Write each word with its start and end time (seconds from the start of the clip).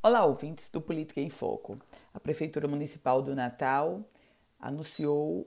Olá, 0.00 0.24
ouvintes 0.24 0.70
do 0.70 0.80
Política 0.80 1.20
em 1.20 1.28
Foco. 1.28 1.76
A 2.14 2.20
Prefeitura 2.20 2.68
Municipal 2.68 3.20
do 3.20 3.34
Natal 3.34 4.00
anunciou 4.60 5.44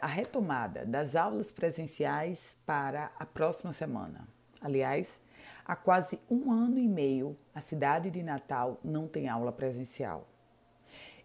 a 0.00 0.06
retomada 0.06 0.86
das 0.86 1.14
aulas 1.14 1.52
presenciais 1.52 2.56
para 2.64 3.12
a 3.18 3.26
próxima 3.26 3.70
semana. 3.74 4.26
Aliás, 4.62 5.20
há 5.62 5.76
quase 5.76 6.18
um 6.30 6.50
ano 6.50 6.78
e 6.78 6.88
meio 6.88 7.36
a 7.54 7.60
cidade 7.60 8.10
de 8.10 8.22
Natal 8.22 8.80
não 8.82 9.06
tem 9.06 9.28
aula 9.28 9.52
presencial. 9.52 10.26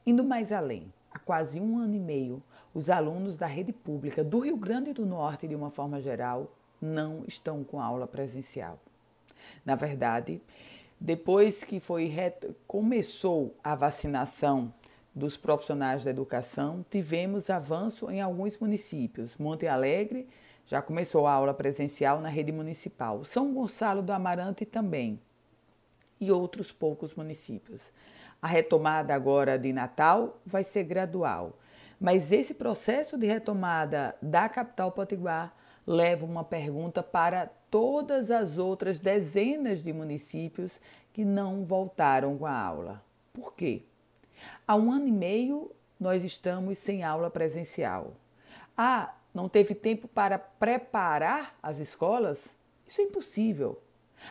Indo 0.05 0.25
mais 0.25 0.51
além, 0.51 0.91
há 1.09 1.17
quase 1.17 1.61
um 1.61 1.79
ano 1.79 1.95
e 1.95 1.99
meio, 2.01 2.43
os 2.73 2.89
alunos 2.89 3.37
da 3.37 3.47
rede 3.47 3.71
pública 3.71 4.25
do 4.25 4.39
Rio 4.39 4.57
Grande 4.57 4.91
do 4.91 5.05
Norte, 5.05 5.47
de 5.47 5.55
uma 5.55 5.71
forma 5.71 6.01
geral, 6.01 6.53
não 6.81 7.23
estão 7.25 7.63
com 7.63 7.79
aula 7.79 8.05
presencial. 8.05 8.77
Na 9.65 9.75
verdade, 9.75 10.41
depois 10.99 11.63
que 11.63 11.79
foi 11.79 12.11
começou 12.65 13.55
a 13.63 13.75
vacinação 13.75 14.73
dos 15.13 15.37
profissionais 15.37 16.03
da 16.03 16.11
educação, 16.11 16.85
tivemos 16.89 17.49
avanço 17.49 18.09
em 18.09 18.21
alguns 18.21 18.57
municípios. 18.57 19.35
Monte 19.37 19.67
Alegre 19.67 20.27
já 20.65 20.81
começou 20.81 21.25
a 21.25 21.33
aula 21.33 21.53
presencial 21.53 22.19
na 22.19 22.29
rede 22.29 22.51
municipal. 22.51 23.23
São 23.23 23.53
Gonçalo 23.53 24.01
do 24.01 24.11
Amarante 24.11 24.65
também. 24.65 25.19
E 26.19 26.31
outros 26.31 26.71
poucos 26.71 27.15
municípios. 27.15 27.91
A 28.41 28.47
retomada 28.47 29.13
agora 29.13 29.57
de 29.57 29.71
Natal 29.71 30.39
vai 30.45 30.63
ser 30.63 30.83
gradual. 30.83 31.57
Mas 31.99 32.31
esse 32.31 32.53
processo 32.53 33.17
de 33.17 33.25
retomada 33.25 34.15
da 34.21 34.49
capital 34.49 34.91
potiguar 34.91 35.55
leva 35.85 36.25
uma 36.25 36.43
pergunta 36.43 37.01
para 37.01 37.49
todas 37.69 38.31
as 38.31 38.57
outras 38.57 38.99
dezenas 38.99 39.83
de 39.83 39.91
municípios 39.93 40.79
que 41.13 41.25
não 41.25 41.63
voltaram 41.63 42.37
com 42.37 42.45
a 42.45 42.53
aula. 42.53 43.03
Por 43.33 43.53
quê? 43.53 43.83
Há 44.67 44.75
um 44.75 44.91
ano 44.91 45.07
e 45.07 45.11
meio 45.11 45.71
nós 45.99 46.23
estamos 46.23 46.77
sem 46.77 47.03
aula 47.03 47.29
presencial. 47.29 48.13
Ah, 48.75 49.13
não 49.33 49.49
teve 49.49 49.73
tempo 49.73 50.07
para 50.07 50.37
preparar 50.37 51.57
as 51.61 51.79
escolas? 51.79 52.55
Isso 52.85 53.01
é 53.01 53.03
impossível. 53.03 53.81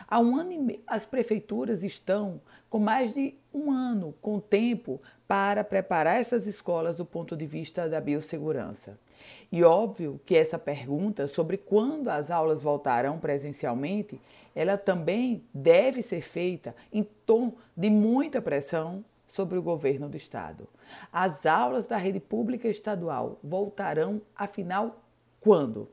Há 0.07 0.19
um 0.19 0.35
ano 0.35 0.51
e 0.51 0.57
meio, 0.57 0.81
as 0.87 1.05
prefeituras 1.05 1.83
estão 1.83 2.41
com 2.69 2.79
mais 2.79 3.13
de 3.13 3.35
um 3.53 3.71
ano 3.71 4.13
com 4.21 4.39
tempo 4.39 5.01
para 5.27 5.63
preparar 5.63 6.19
essas 6.19 6.47
escolas 6.47 6.95
do 6.95 7.05
ponto 7.05 7.35
de 7.35 7.45
vista 7.45 7.87
da 7.87 7.99
biossegurança. 7.99 8.97
E 9.51 9.63
óbvio 9.63 10.19
que 10.25 10.35
essa 10.35 10.59
pergunta 10.59 11.27
sobre 11.27 11.57
quando 11.57 12.09
as 12.09 12.29
aulas 12.29 12.63
voltarão 12.63 13.17
presencialmente, 13.19 14.21
ela 14.55 14.77
também 14.77 15.43
deve 15.53 16.01
ser 16.01 16.21
feita 16.21 16.75
em 16.91 17.03
tom 17.25 17.53
de 17.75 17.89
muita 17.89 18.41
pressão 18.41 19.03
sobre 19.27 19.57
o 19.57 19.61
governo 19.61 20.07
do 20.07 20.17
estado. 20.17 20.67
As 21.11 21.45
aulas 21.45 21.85
da 21.85 21.97
rede 21.97 22.19
pública 22.19 22.67
estadual 22.67 23.39
voltarão 23.43 24.21
afinal 24.35 25.01
quando? 25.39 25.89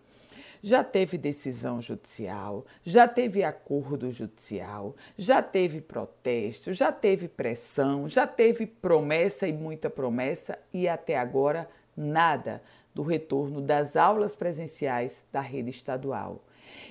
Já 0.64 0.82
teve 0.82 1.18
decisão 1.18 1.78
judicial, 1.78 2.64
já 2.82 3.06
teve 3.06 3.44
acordo 3.44 4.10
judicial, 4.10 4.96
já 5.14 5.42
teve 5.42 5.78
protesto, 5.78 6.72
já 6.72 6.90
teve 6.90 7.28
pressão, 7.28 8.08
já 8.08 8.26
teve 8.26 8.66
promessa 8.66 9.46
e 9.46 9.52
muita 9.52 9.90
promessa 9.90 10.58
e 10.72 10.88
até 10.88 11.18
agora 11.18 11.68
nada 11.94 12.62
do 12.94 13.02
retorno 13.02 13.60
das 13.60 13.94
aulas 13.94 14.34
presenciais 14.34 15.26
da 15.30 15.42
rede 15.42 15.68
estadual. 15.68 16.42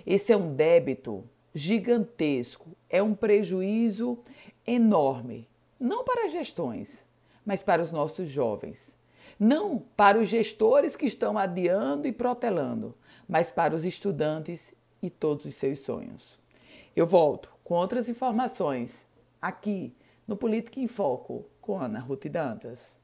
Esse 0.05 0.31
é 0.31 0.37
um 0.37 0.53
débito 0.53 1.23
gigantesco, 1.51 2.77
é 2.87 3.01
um 3.01 3.15
prejuízo 3.15 4.19
enorme, 4.67 5.49
não 5.79 6.03
para 6.03 6.27
as 6.27 6.31
gestões, 6.31 7.03
mas 7.43 7.63
para 7.63 7.81
os 7.81 7.91
nossos 7.91 8.29
jovens. 8.29 8.95
Não 9.39 9.79
para 9.97 10.19
os 10.19 10.29
gestores 10.29 10.95
que 10.95 11.07
estão 11.07 11.39
adiando 11.39 12.07
e 12.07 12.11
protelando, 12.11 12.95
mas 13.27 13.51
para 13.51 13.75
os 13.75 13.85
estudantes 13.85 14.73
e 15.01 15.09
todos 15.09 15.45
os 15.45 15.55
seus 15.55 15.79
sonhos. 15.79 16.39
Eu 16.95 17.05
volto 17.07 17.53
com 17.63 17.75
outras 17.75 18.07
informações 18.07 19.05
aqui 19.41 19.93
no 20.27 20.37
Política 20.37 20.79
em 20.79 20.87
Foco 20.87 21.45
com 21.59 21.79
Ana 21.79 21.99
Ruth 21.99 22.25
Dantas. 22.27 22.95